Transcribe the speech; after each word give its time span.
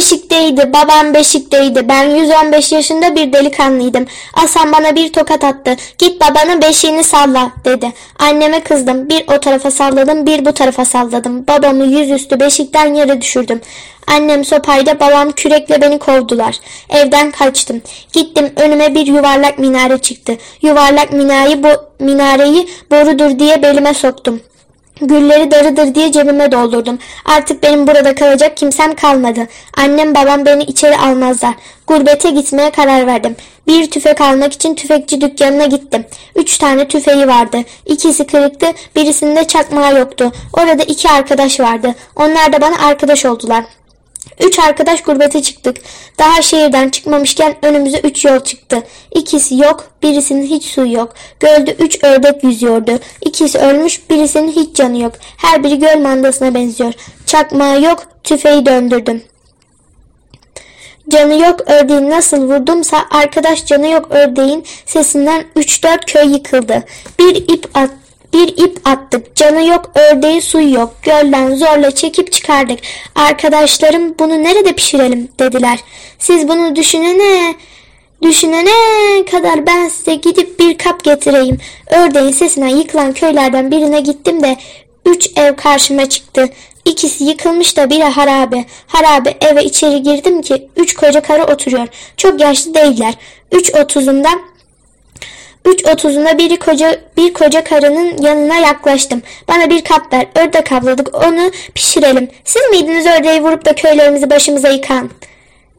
beşikteydi, 0.00 0.72
babam 0.72 1.14
beşikteydi. 1.14 1.88
Ben 1.88 2.04
115 2.10 2.72
yaşında 2.72 3.16
bir 3.16 3.32
delikanlıydım. 3.32 4.06
Hasan 4.32 4.72
bana 4.72 4.96
bir 4.96 5.12
tokat 5.12 5.44
attı. 5.44 5.76
Git 5.98 6.20
babanın 6.20 6.62
beşiğini 6.62 7.04
salla 7.04 7.52
dedi. 7.64 7.92
Anneme 8.18 8.60
kızdım. 8.60 9.08
Bir 9.08 9.24
o 9.36 9.40
tarafa 9.40 9.70
salladım, 9.70 10.26
bir 10.26 10.44
bu 10.44 10.52
tarafa 10.52 10.84
salladım. 10.84 11.46
Babamı 11.46 11.84
yüzüstü 11.84 12.40
beşikten 12.40 12.94
yere 12.94 13.20
düşürdüm. 13.20 13.60
Annem 14.06 14.44
sopayla, 14.44 15.00
babam 15.00 15.32
kürekle 15.32 15.80
beni 15.80 15.98
kovdular. 15.98 16.56
Evden 16.90 17.30
kaçtım. 17.30 17.82
Gittim 18.12 18.52
önüme 18.56 18.94
bir 18.94 19.06
yuvarlak 19.06 19.58
minare 19.58 19.98
çıktı. 19.98 20.36
Yuvarlak 20.62 21.12
minareyi, 21.12 21.62
bo 21.62 21.68
minareyi 22.00 22.68
borudur 22.90 23.38
diye 23.38 23.62
belime 23.62 23.94
soktum. 23.94 24.40
Gülleri 25.00 25.50
darıdır 25.50 25.94
diye 25.94 26.12
cebime 26.12 26.52
doldurdum. 26.52 26.98
Artık 27.24 27.62
benim 27.62 27.86
burada 27.86 28.14
kalacak 28.14 28.56
kimsem 28.56 28.94
kalmadı. 28.94 29.40
Annem 29.76 30.14
babam 30.14 30.46
beni 30.46 30.62
içeri 30.62 30.96
almazlar. 30.96 31.54
Gurbete 31.86 32.30
gitmeye 32.30 32.70
karar 32.70 33.06
verdim. 33.06 33.36
Bir 33.66 33.90
tüfek 33.90 34.20
almak 34.20 34.52
için 34.52 34.74
tüfekçi 34.74 35.20
dükkanına 35.20 35.66
gittim. 35.66 36.06
Üç 36.36 36.58
tane 36.58 36.88
tüfeği 36.88 37.28
vardı. 37.28 37.58
İkisi 37.86 38.26
kırıktı, 38.26 38.66
birisinde 38.96 39.44
çakmağı 39.44 39.98
yoktu. 39.98 40.32
Orada 40.52 40.82
iki 40.82 41.08
arkadaş 41.08 41.60
vardı. 41.60 41.94
Onlar 42.16 42.52
da 42.52 42.60
bana 42.60 42.86
arkadaş 42.86 43.24
oldular. 43.24 43.64
Üç 44.40 44.58
arkadaş 44.58 45.02
gurbete 45.02 45.42
çıktık. 45.42 45.76
Daha 46.18 46.42
şehirden 46.42 46.88
çıkmamışken 46.88 47.56
önümüze 47.62 47.98
üç 47.98 48.24
yol 48.24 48.40
çıktı. 48.40 48.82
İkisi 49.14 49.56
yok, 49.56 49.90
birisinin 50.02 50.46
hiç 50.46 50.64
suyu 50.64 50.92
yok. 50.92 51.14
Gölde 51.40 51.72
üç 51.72 52.04
ördek 52.04 52.44
yüzüyordu. 52.44 52.98
İkisi 53.20 53.58
ölmüş, 53.58 54.10
birisinin 54.10 54.52
hiç 54.52 54.76
canı 54.76 55.02
yok. 55.02 55.12
Her 55.36 55.64
biri 55.64 55.78
göl 55.78 55.98
mandasına 55.98 56.54
benziyor. 56.54 56.92
Çakmağı 57.26 57.82
yok, 57.82 58.06
tüfeği 58.24 58.66
döndürdüm. 58.66 59.22
Canı 61.08 61.42
yok 61.42 61.60
ördeğin 61.66 62.10
nasıl 62.10 62.42
vurdumsa 62.42 63.04
arkadaş 63.10 63.66
canı 63.66 63.88
yok 63.88 64.06
ördeğin 64.10 64.64
sesinden 64.86 65.44
3-4 65.56 66.06
köy 66.06 66.32
yıkıldı. 66.32 66.84
Bir 67.18 67.36
ip 67.36 67.66
at, 67.74 67.90
bir 68.50 68.64
ip 68.64 68.88
attık. 68.88 69.36
Canı 69.36 69.66
yok 69.66 69.90
ördeği 69.94 70.42
suyu 70.42 70.74
yok. 70.74 70.94
Gölden 71.02 71.54
zorla 71.54 71.90
çekip 71.90 72.32
çıkardık. 72.32 72.78
Arkadaşlarım 73.14 74.18
bunu 74.18 74.42
nerede 74.42 74.72
pişirelim 74.72 75.28
dediler. 75.38 75.78
Siz 76.18 76.48
bunu 76.48 76.76
düşünene 76.76 77.54
Düşünene 78.22 79.24
kadar 79.30 79.66
ben 79.66 79.88
size 79.88 80.14
gidip 80.14 80.58
bir 80.58 80.78
kap 80.78 81.04
getireyim. 81.04 81.58
Ördeğin 81.90 82.32
sesinden 82.32 82.68
yıkılan 82.68 83.12
köylerden 83.12 83.70
birine 83.70 84.00
gittim 84.00 84.42
de 84.42 84.56
üç 85.06 85.30
ev 85.36 85.56
karşıma 85.56 86.08
çıktı. 86.08 86.48
İkisi 86.84 87.24
yıkılmış 87.24 87.76
da 87.76 87.90
biri 87.90 88.04
harabe. 88.04 88.64
Harabe 88.86 89.34
eve 89.40 89.64
içeri 89.64 90.02
girdim 90.02 90.42
ki 90.42 90.68
üç 90.76 90.94
koca 90.94 91.20
karı 91.20 91.44
oturuyor. 91.44 91.88
Çok 92.16 92.40
yaşlı 92.40 92.74
değiller. 92.74 93.14
Üç 93.52 93.74
otuzunda 93.74 94.28
Üç 95.64 95.84
otuzunda 95.86 96.38
biri 96.38 96.58
koca, 96.58 97.00
bir 97.16 97.32
koca 97.32 97.64
karının 97.64 98.22
yanına 98.22 98.58
yaklaştım. 98.58 99.22
Bana 99.48 99.70
bir 99.70 99.84
kap 99.84 100.12
ver. 100.12 100.26
Ördek 100.34 100.72
avladık. 100.72 101.24
Onu 101.24 101.50
pişirelim. 101.74 102.28
Siz 102.44 102.62
miydiniz 102.70 103.06
ördeği 103.06 103.42
vurup 103.42 103.64
da 103.64 103.74
köylerimizi 103.74 104.30
başımıza 104.30 104.68
yıkan? 104.68 105.10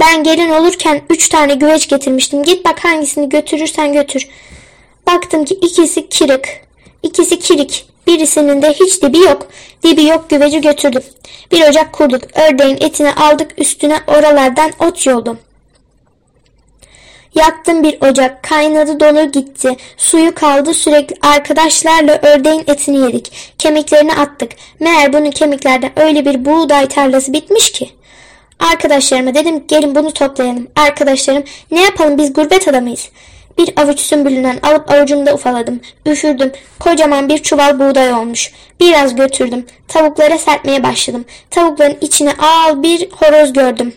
Ben 0.00 0.22
gelin 0.22 0.50
olurken 0.50 1.00
üç 1.10 1.28
tane 1.28 1.54
güveç 1.54 1.88
getirmiştim. 1.88 2.42
Git 2.42 2.64
bak 2.64 2.84
hangisini 2.84 3.28
götürürsen 3.28 3.92
götür. 3.92 4.28
Baktım 5.06 5.44
ki 5.44 5.54
ikisi 5.54 6.08
kırık. 6.08 6.48
İkisi 7.02 7.38
kirik. 7.38 7.86
Birisinin 8.06 8.62
de 8.62 8.72
hiç 8.72 9.02
dibi 9.02 9.18
yok. 9.18 9.46
Dibi 9.82 10.04
yok 10.04 10.30
güveci 10.30 10.60
götürdüm. 10.60 11.02
Bir 11.52 11.68
ocak 11.68 11.92
kurduk. 11.92 12.22
Ördeğin 12.34 12.76
etini 12.80 13.12
aldık 13.12 13.50
üstüne 13.58 13.98
oralardan 14.06 14.72
ot 14.78 15.06
yoldum. 15.06 15.38
Yaktım 17.34 17.82
bir 17.82 18.00
ocak, 18.00 18.42
kaynadı 18.42 19.00
dolu 19.00 19.32
gitti. 19.32 19.76
Suyu 19.96 20.34
kaldı 20.34 20.74
sürekli 20.74 21.16
arkadaşlarla 21.22 22.18
ördeğin 22.22 22.64
etini 22.66 22.98
yedik. 22.98 23.32
Kemiklerini 23.58 24.12
attık. 24.12 24.52
Meğer 24.80 25.12
bunun 25.12 25.30
kemiklerden 25.30 25.90
öyle 25.96 26.24
bir 26.24 26.44
buğday 26.44 26.88
tarlası 26.88 27.32
bitmiş 27.32 27.72
ki. 27.72 27.90
Arkadaşlarıma 28.72 29.34
dedim 29.34 29.64
gelin 29.68 29.94
bunu 29.94 30.12
toplayalım. 30.12 30.68
Arkadaşlarım 30.76 31.44
ne 31.70 31.82
yapalım 31.82 32.18
biz 32.18 32.32
gurbet 32.32 32.68
adamıyız. 32.68 33.08
Bir 33.58 33.72
avuç 33.76 34.00
sümbülünden 34.00 34.58
alıp 34.62 34.90
avucumda 34.90 35.34
ufaladım. 35.34 35.80
Üfürdüm. 36.06 36.52
Kocaman 36.80 37.28
bir 37.28 37.38
çuval 37.38 37.80
buğday 37.80 38.12
olmuş. 38.12 38.52
Biraz 38.80 39.16
götürdüm. 39.16 39.66
Tavuklara 39.88 40.38
serpmeye 40.38 40.82
başladım. 40.82 41.24
Tavukların 41.50 41.98
içine 42.00 42.32
al 42.32 42.82
bir 42.82 43.10
horoz 43.10 43.52
gördüm. 43.52 43.92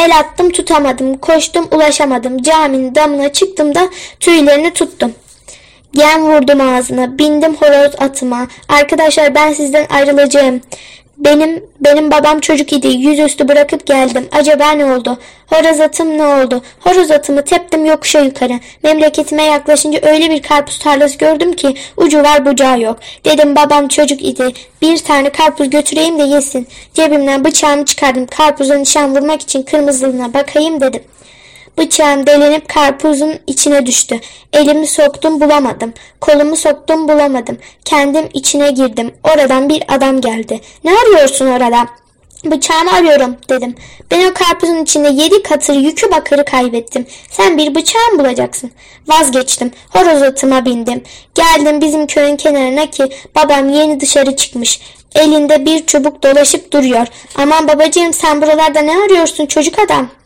El 0.00 0.18
attım 0.18 0.50
tutamadım. 0.50 1.18
Koştum 1.18 1.68
ulaşamadım. 1.70 2.42
Caminin 2.42 2.94
damına 2.94 3.32
çıktım 3.32 3.74
da 3.74 3.88
tüylerini 4.20 4.72
tuttum. 4.72 5.12
Gem 5.92 6.22
vurdum 6.22 6.60
ağzına. 6.60 7.18
Bindim 7.18 7.56
horoz 7.56 7.94
atıma. 7.98 8.46
Arkadaşlar 8.68 9.34
ben 9.34 9.52
sizden 9.52 9.86
ayrılacağım. 9.90 10.60
Benim 11.20 11.64
benim 11.80 12.10
babam 12.10 12.40
çocuk 12.40 12.72
idi. 12.72 12.88
Yüzüstü 12.88 13.48
bırakıp 13.48 13.86
geldim. 13.86 14.28
Acaba 14.32 14.70
ne 14.70 14.84
oldu? 14.84 15.18
Horoz 15.46 15.80
atım 15.80 16.18
ne 16.18 16.26
oldu? 16.26 16.62
Horoz 16.80 17.10
atımı 17.10 17.44
teptim 17.44 17.84
yokuşa 17.84 18.20
yukarı. 18.20 18.60
Memleketime 18.82 19.42
yaklaşınca 19.42 20.00
öyle 20.02 20.30
bir 20.30 20.42
karpuz 20.42 20.78
tarlası 20.78 21.18
gördüm 21.18 21.52
ki 21.52 21.74
ucu 21.96 22.22
var 22.22 22.46
bucağı 22.46 22.80
yok. 22.80 22.98
Dedim 23.24 23.56
babam 23.56 23.88
çocuk 23.88 24.22
idi. 24.22 24.52
Bir 24.82 24.98
tane 24.98 25.30
karpuz 25.30 25.70
götüreyim 25.70 26.18
de 26.18 26.22
yesin. 26.22 26.68
Cebimden 26.94 27.44
bıçağımı 27.44 27.84
çıkardım. 27.84 28.26
Karpuza 28.26 28.74
nişan 28.74 29.16
vurmak 29.16 29.42
için 29.42 29.62
kırmızılığına 29.62 30.34
bakayım 30.34 30.80
dedim. 30.80 31.02
Bıçağım 31.80 32.26
delinip 32.26 32.68
karpuzun 32.68 33.34
içine 33.46 33.86
düştü. 33.86 34.20
Elimi 34.52 34.86
soktum 34.86 35.40
bulamadım. 35.40 35.92
Kolumu 36.20 36.56
soktum 36.56 37.08
bulamadım. 37.08 37.58
Kendim 37.84 38.28
içine 38.34 38.70
girdim. 38.70 39.14
Oradan 39.24 39.68
bir 39.68 39.82
adam 39.88 40.20
geldi. 40.20 40.60
Ne 40.84 40.90
arıyorsun 40.90 41.46
orada? 41.46 41.88
Bıçağımı 42.44 42.92
arıyorum 42.92 43.36
dedim. 43.48 43.74
Ben 44.10 44.30
o 44.30 44.34
karpuzun 44.34 44.82
içinde 44.82 45.08
yedi 45.08 45.42
katır 45.42 45.74
yükü 45.74 46.10
bakırı 46.10 46.44
kaybettim. 46.44 47.06
Sen 47.30 47.58
bir 47.58 47.74
bıçağı 47.74 48.12
mı 48.12 48.18
bulacaksın? 48.18 48.70
Vazgeçtim. 49.08 49.72
Horoz 49.90 50.22
atıma 50.22 50.64
bindim. 50.64 51.02
Geldim 51.34 51.80
bizim 51.80 52.06
köyün 52.06 52.36
kenarına 52.36 52.90
ki 52.90 53.04
babam 53.36 53.68
yeni 53.68 54.00
dışarı 54.00 54.36
çıkmış. 54.36 54.80
Elinde 55.14 55.66
bir 55.66 55.86
çubuk 55.86 56.22
dolaşıp 56.22 56.72
duruyor. 56.72 57.06
Aman 57.36 57.68
babacığım 57.68 58.12
sen 58.12 58.42
buralarda 58.42 58.80
ne 58.80 58.92
arıyorsun 58.92 59.46
çocuk 59.46 59.78
adam? 59.78 60.19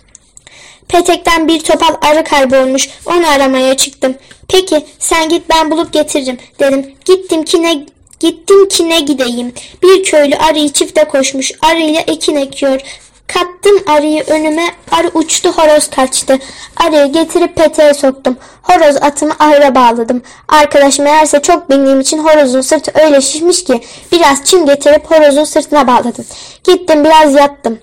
Petekten 0.88 1.48
bir 1.48 1.60
topal 1.60 1.94
arı 2.10 2.24
kaybolmuş. 2.24 2.88
Onu 3.06 3.28
aramaya 3.28 3.76
çıktım. 3.76 4.14
Peki 4.48 4.86
sen 4.98 5.28
git 5.28 5.42
ben 5.50 5.70
bulup 5.70 5.92
getiririm 5.92 6.38
dedim. 6.60 6.94
Gittim 7.04 7.44
ki 7.44 7.62
ne 7.62 7.86
Gittim 8.20 8.68
ki 8.68 8.88
ne 8.88 9.00
gideyim. 9.00 9.52
Bir 9.82 10.04
köylü 10.04 10.36
arıyı 10.36 10.72
çifte 10.72 11.04
koşmuş. 11.04 11.52
Arıyla 11.62 12.00
ekin 12.00 12.36
ekiyor. 12.36 12.80
Kattım 13.26 13.82
arıyı 13.86 14.24
önüme. 14.26 14.66
Arı 14.90 15.10
uçtu 15.14 15.52
horoz 15.52 15.90
kaçtı. 15.90 16.38
Arıyı 16.76 17.12
getirip 17.12 17.56
peteğe 17.56 17.94
soktum. 17.94 18.36
Horoz 18.62 18.96
atımı 18.96 19.34
ahıra 19.38 19.74
bağladım. 19.74 20.22
Arkadaş 20.48 20.98
meğerse 20.98 21.42
çok 21.42 21.70
bindiğim 21.70 22.00
için 22.00 22.18
horozun 22.18 22.60
sırtı 22.60 22.92
öyle 23.04 23.20
şişmiş 23.20 23.64
ki 23.64 23.80
biraz 24.12 24.44
çim 24.44 24.66
getirip 24.66 25.10
horozun 25.10 25.44
sırtına 25.44 25.86
bağladım. 25.86 26.24
Gittim 26.64 27.04
biraz 27.04 27.34
yattım. 27.34 27.78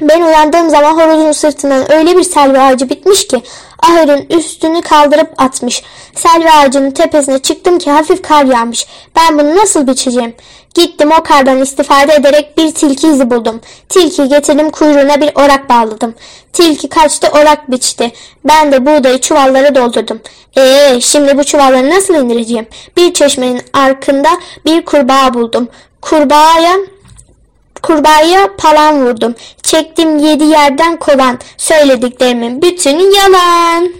Ben 0.00 0.22
uyandığım 0.22 0.70
zaman 0.70 0.94
horozun 0.94 1.32
sırtından 1.32 1.92
öyle 1.92 2.16
bir 2.16 2.22
selvi 2.22 2.58
ağacı 2.60 2.90
bitmiş 2.90 3.26
ki 3.26 3.42
ahırın 3.82 4.26
üstünü 4.30 4.82
kaldırıp 4.82 5.32
atmış. 5.38 5.82
Selvi 6.14 6.50
ağacının 6.50 6.90
tepesine 6.90 7.38
çıktım 7.38 7.78
ki 7.78 7.90
hafif 7.90 8.22
kar 8.22 8.44
yağmış. 8.44 8.86
Ben 9.16 9.38
bunu 9.38 9.56
nasıl 9.56 9.86
biçeceğim? 9.86 10.34
Gittim 10.74 11.10
o 11.20 11.22
kardan 11.22 11.62
istifade 11.62 12.14
ederek 12.14 12.58
bir 12.58 12.74
tilki 12.74 13.08
izi 13.08 13.30
buldum. 13.30 13.60
Tilki 13.88 14.28
getirdim 14.28 14.70
kuyruğuna 14.70 15.20
bir 15.20 15.30
orak 15.34 15.68
bağladım. 15.68 16.14
Tilki 16.52 16.88
kaçtı 16.88 17.28
orak 17.28 17.70
biçti. 17.70 18.12
Ben 18.44 18.72
de 18.72 18.86
buğdayı 18.86 19.20
çuvallara 19.20 19.74
doldurdum. 19.74 20.20
Eee 20.56 20.98
şimdi 21.00 21.38
bu 21.38 21.44
çuvalları 21.44 21.90
nasıl 21.90 22.14
indireceğim? 22.14 22.66
Bir 22.96 23.14
çeşmenin 23.14 23.62
arkında 23.72 24.28
bir 24.66 24.84
kurbağa 24.84 25.34
buldum. 25.34 25.68
Kurbağaya 26.02 26.76
Kurbağaya 27.86 28.56
palan 28.58 29.06
vurdum. 29.06 29.34
Çektim 29.62 30.18
yedi 30.18 30.44
yerden 30.44 30.96
kovan. 30.96 31.38
Söylediklerimin 31.56 32.62
bütünü 32.62 33.16
yalan. 33.16 33.90